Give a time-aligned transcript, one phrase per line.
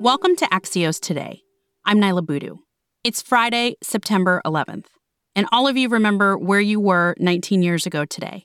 [0.00, 1.40] Welcome to Axios Today.
[1.86, 2.56] I'm Niala Boodhoo.
[3.02, 4.84] It's Friday, September 11th,
[5.34, 8.44] and all of you remember where you were 19 years ago today.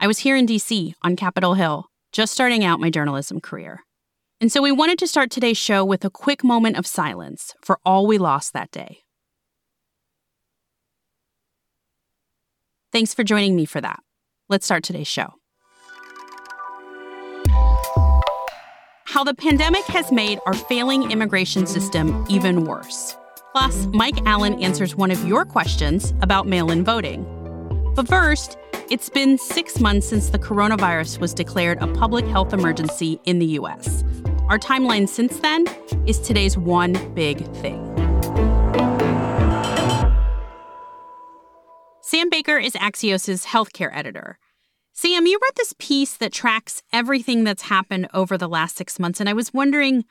[0.00, 3.84] I was here in DC on Capitol Hill, just starting out my journalism career.
[4.40, 7.78] And so we wanted to start today's show with a quick moment of silence for
[7.84, 8.98] all we lost that day.
[12.90, 14.00] Thanks for joining me for that.
[14.48, 15.39] Let's start today's show.
[19.10, 23.16] How the pandemic has made our failing immigration system even worse.
[23.50, 27.26] Plus, Mike Allen answers one of your questions about mail in voting.
[27.96, 28.56] But first,
[28.88, 33.46] it's been six months since the coronavirus was declared a public health emergency in the
[33.58, 34.04] US.
[34.48, 35.66] Our timeline since then
[36.06, 37.84] is today's one big thing.
[42.00, 44.38] Sam Baker is Axios' healthcare editor.
[45.02, 49.18] Sam, you read this piece that tracks everything that's happened over the last six months,
[49.18, 50.04] and I was wondering,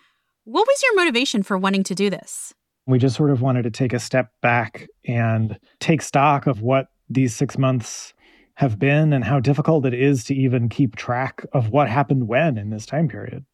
[0.45, 2.55] what was your motivation for wanting to do this?
[2.87, 6.87] We just sort of wanted to take a step back and take stock of what
[7.07, 8.15] these six months
[8.55, 12.57] have been and how difficult it is to even keep track of what happened when
[12.57, 13.45] in this time period.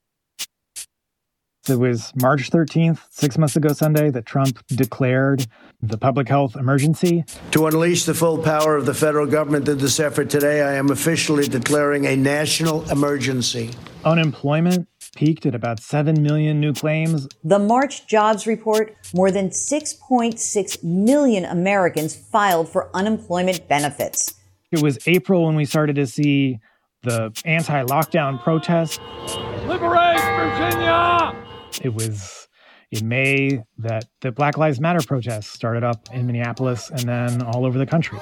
[1.67, 5.47] It was March 13th, six months ago Sunday, that Trump declared
[5.81, 7.25] the public health emergency.
[7.51, 10.91] To unleash the full power of the federal government in this effort today, I am
[10.91, 13.71] officially declaring a national emergency.
[14.03, 17.27] Unemployment peaked at about 7 million new claims.
[17.43, 24.35] The March jobs report more than 6.6 million Americans filed for unemployment benefits.
[24.71, 26.59] It was April when we started to see
[27.03, 28.99] the anti lockdown protests.
[29.67, 31.44] Liberate Virginia!
[31.83, 32.47] It was
[32.91, 37.65] in May that the Black Lives Matter protests started up in Minneapolis and then all
[37.65, 38.19] over the country.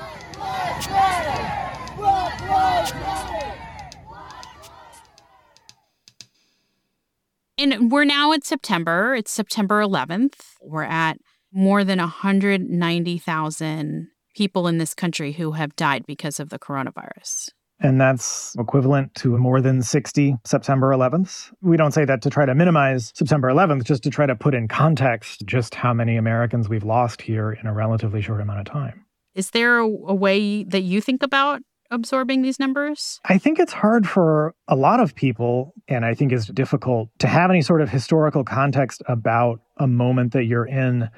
[7.58, 9.16] And we're now at September.
[9.16, 10.40] It's September 11th.
[10.62, 11.18] We're at
[11.52, 17.50] more than 190,000 people in this country who have died because of the coronavirus
[17.80, 21.52] and that's equivalent to more than 60 September 11th.
[21.62, 24.54] We don't say that to try to minimize September 11th, just to try to put
[24.54, 28.66] in context just how many Americans we've lost here in a relatively short amount of
[28.66, 29.06] time.
[29.36, 31.62] Is there a, a way that you think about
[31.92, 33.20] absorbing these numbers?
[33.26, 37.28] I think it's hard for a lot of people, and I think it's difficult to
[37.28, 41.10] have any sort of historical context about a moment that you're in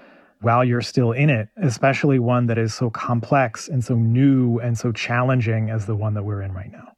[0.45, 4.77] while you're still in it, especially one that is so complex and so new and
[4.77, 6.91] so challenging as the one that we're in right now.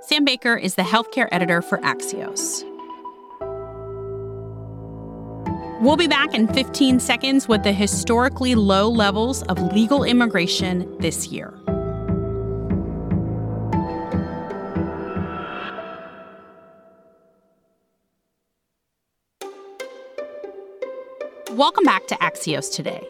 [0.00, 2.64] Sam Baker is the healthcare editor for Axios.
[5.80, 11.28] We'll be back in 15 seconds with the historically low levels of legal immigration this
[11.28, 11.54] year.
[21.58, 23.04] Welcome back to Axios today.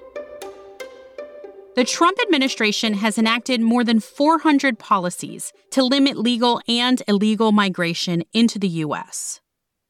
[1.77, 8.23] The Trump administration has enacted more than 400 policies to limit legal and illegal migration
[8.33, 9.43] into the U.S.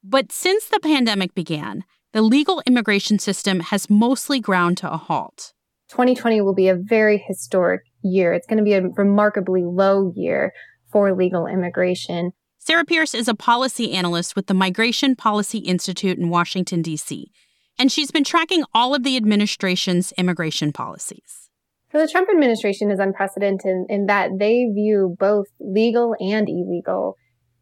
[0.03, 5.53] But since the pandemic began, the legal immigration system has mostly ground to a halt.
[5.91, 8.33] 2020 will be a very historic year.
[8.33, 10.51] It's going to be a remarkably low year
[10.91, 12.33] for legal immigration.
[12.57, 17.31] Sarah Pierce is a policy analyst with the Migration Policy Institute in Washington, D.C
[17.79, 21.49] and she's been tracking all of the administration's immigration policies.
[21.91, 27.15] So the Trump administration is unprecedented in, in that they view both legal and illegal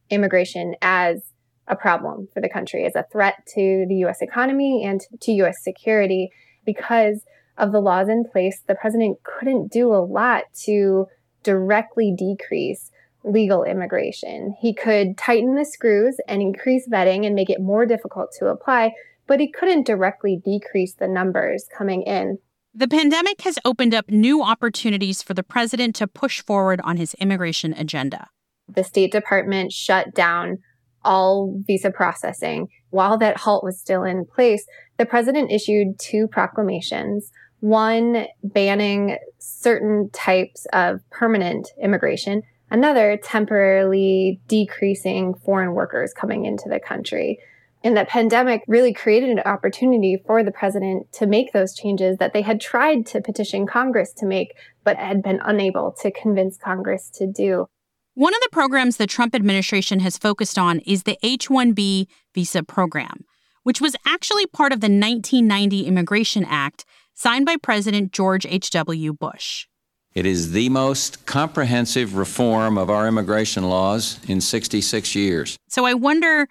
[0.09, 1.21] immigration as
[1.67, 4.21] a problem for the country, as a threat to the U.S.
[4.21, 5.55] economy and to U.S.
[5.61, 6.29] security.
[6.65, 7.23] Because
[7.57, 11.05] of the laws in place, the president couldn't do a lot to
[11.43, 12.91] directly decrease
[13.23, 14.55] legal immigration.
[14.59, 18.91] He could tighten the screws and increase vetting and make it more difficult to apply,
[19.27, 22.39] but he couldn't directly decrease the numbers coming in.
[22.73, 27.13] The pandemic has opened up new opportunities for the president to push forward on his
[27.15, 28.27] immigration agenda.
[28.67, 30.59] The State Department shut down
[31.03, 32.67] all visa processing.
[32.89, 34.65] While that halt was still in place,
[34.97, 45.33] the president issued two proclamations one banning certain types of permanent immigration, another temporarily decreasing
[45.33, 47.39] foreign workers coming into the country.
[47.83, 52.33] And that pandemic really created an opportunity for the president to make those changes that
[52.33, 57.09] they had tried to petition Congress to make, but had been unable to convince Congress
[57.15, 57.67] to do.
[58.15, 62.63] One of the programs the Trump administration has focused on is the H 1B visa
[62.63, 63.25] program,
[63.61, 66.83] which was actually part of the 1990 Immigration Act
[67.13, 69.13] signed by President George H.W.
[69.13, 69.67] Bush.
[70.15, 75.57] It is the most comprehensive reform of our immigration laws in 66 years.
[75.67, 76.47] So I wonder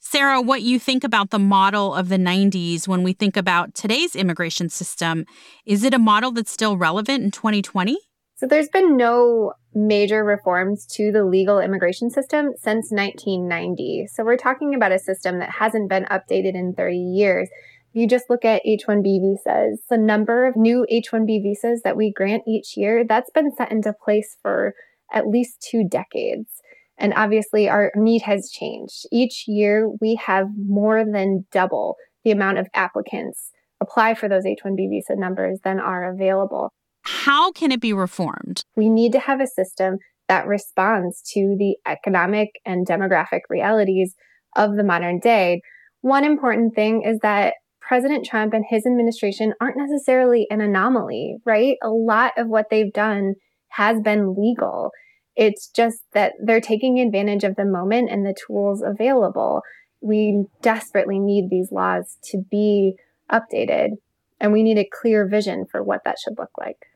[0.00, 4.14] Sarah, what you think about the model of the 90s when we think about today's
[4.14, 5.26] immigration system.
[5.66, 7.98] Is it a model that's still relevant in 2020?
[8.36, 14.06] So there's been no major reforms to the legal immigration system since 1990.
[14.12, 17.50] So we're talking about a system that hasn't been updated in 30 years.
[17.90, 22.12] If you just look at H-1B visas, the number of new H-1B visas that we
[22.12, 24.74] grant each year, that's been set into place for
[25.12, 26.62] at least two decades.
[26.98, 29.06] And obviously, our need has changed.
[29.12, 34.60] Each year, we have more than double the amount of applicants apply for those H
[34.64, 36.72] 1B visa numbers than are available.
[37.02, 38.62] How can it be reformed?
[38.76, 39.98] We need to have a system
[40.28, 44.14] that responds to the economic and demographic realities
[44.56, 45.62] of the modern day.
[46.02, 51.76] One important thing is that President Trump and his administration aren't necessarily an anomaly, right?
[51.82, 53.34] A lot of what they've done
[53.68, 54.90] has been legal.
[55.38, 59.62] It's just that they're taking advantage of the moment and the tools available.
[60.00, 62.94] We desperately need these laws to be
[63.30, 63.92] updated,
[64.40, 66.86] and we need a clear vision for what that should look like.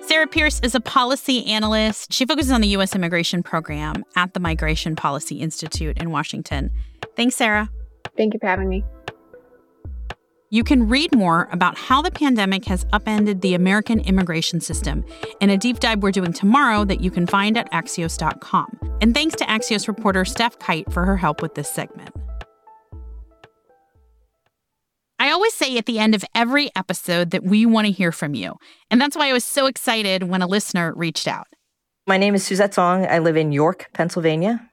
[0.00, 2.10] Sarah Pierce is a policy analyst.
[2.12, 2.94] She focuses on the U.S.
[2.94, 6.70] immigration program at the Migration Policy Institute in Washington.
[7.16, 7.68] Thanks, Sarah.
[8.16, 8.82] Thank you for having me.
[10.54, 15.04] You can read more about how the pandemic has upended the American immigration system
[15.40, 18.78] in a deep dive we're doing tomorrow that you can find at axios.com.
[19.00, 22.14] And thanks to Axios reporter Stef Kight for her help with this segment.
[25.18, 28.36] I always say at the end of every episode that we want to hear from
[28.36, 28.54] you.
[28.92, 31.48] And that's why I was so excited when a listener reached out.
[32.06, 33.06] My name is Suzette Song.
[33.06, 34.70] I live in York, Pennsylvania.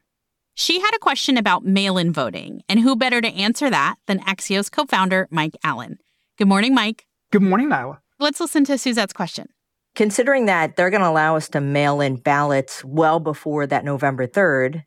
[0.53, 4.19] She had a question about mail in voting, and who better to answer that than
[4.19, 5.98] Axios co founder Mike Allen?
[6.38, 7.06] Good morning, Mike.
[7.31, 8.00] Good morning, Niala.
[8.19, 9.48] Let's listen to Suzette's question.
[9.95, 14.27] Considering that they're going to allow us to mail in ballots well before that November
[14.27, 14.83] 3rd,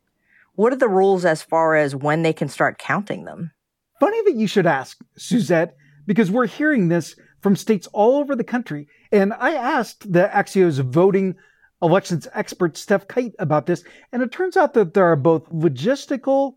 [0.53, 3.51] what are the rules as far as when they can start counting them?
[3.99, 5.75] Funny that you should ask, Suzette,
[6.05, 8.87] because we're hearing this from states all over the country.
[9.11, 11.35] And I asked the Axios voting
[11.81, 16.55] elections expert Stef Kight about this, and it turns out that there are both logistical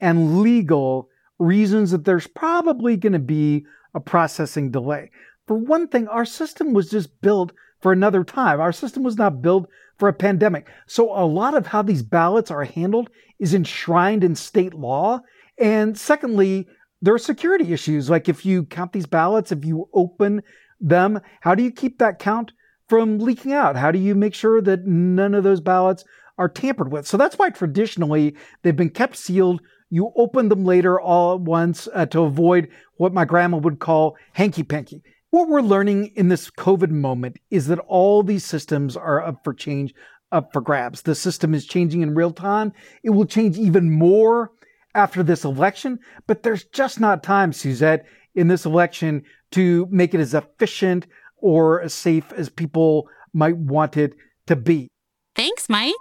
[0.00, 3.64] and legal reasons that there's probably going to be
[3.94, 5.10] a processing delay.
[5.46, 8.60] For one thing, our system was just built for another time.
[8.60, 9.68] Our system was not built
[9.98, 10.68] for a pandemic.
[10.86, 15.20] So a lot of how these ballots are handled is enshrined in state law.
[15.58, 16.68] And secondly,
[17.02, 18.08] there are security issues.
[18.08, 20.42] Like if you count these ballots, if you open
[20.80, 22.52] them, how do you keep that count
[22.92, 23.74] from leaking out?
[23.74, 26.04] How do you make sure that none of those ballots
[26.36, 27.06] are tampered with?
[27.06, 29.62] So that's why traditionally they've been kept sealed.
[29.88, 32.68] You open them later all at once uh, to avoid
[32.98, 35.02] what my grandma would call hanky panky.
[35.30, 39.54] What we're learning in this COVID moment is that all these systems are up for
[39.54, 39.94] change,
[40.30, 41.00] up for grabs.
[41.00, 42.74] The system is changing in real time.
[43.02, 44.50] It will change even more
[44.94, 48.04] after this election, but there's just not time, Suzette,
[48.34, 49.22] in this election
[49.52, 51.06] to make it as efficient,
[51.42, 54.14] or as safe as people might want it
[54.46, 54.88] to be.
[55.36, 55.94] Thanks, Mike.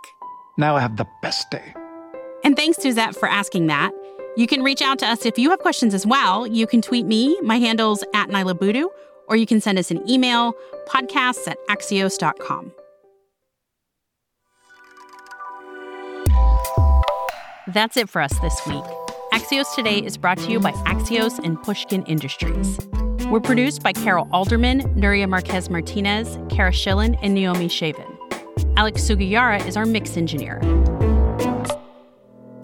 [0.58, 1.74] Now I have the best day.
[2.44, 3.92] And thanks, Suzette, for asking that.
[4.38, 6.48] You can reach out to us if you have questions as well.
[6.48, 7.40] You can tweet me.
[7.42, 8.88] My handle's at Niala Boodhoo,
[9.28, 10.54] or you can send us an email,
[10.88, 12.72] podcasts at axios.com.
[17.68, 18.84] That's it for us this week.
[19.34, 22.78] Axios Today is brought to you by Axios and Pushkin Industries.
[23.32, 28.18] We're produced by Carol Alderman, Nuria Marquez Martinez, Cara Shillenn, and Naomi Shavin.
[28.76, 30.60] Alex Sugiura is our mix engineer.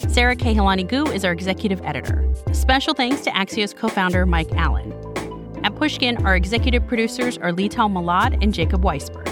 [0.10, 2.30] Sara Kehaulani Goo is our executive editor.
[2.52, 4.92] Special thanks to Axios co founder Mike Allen.
[5.64, 9.26] At Pushkin, our executive producers are Lital Mlad and Jacob Weisberg.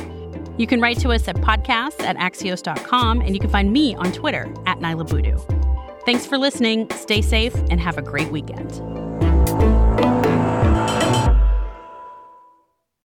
[0.57, 4.13] You can write to us at podcasts at axios.com, and you can find me on
[4.13, 5.37] Twitter at Niala Boodhoo.
[6.05, 9.04] Thanks for listening, stay safe, and have a great weekend.